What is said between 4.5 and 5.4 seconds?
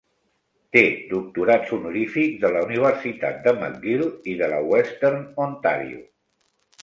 la Western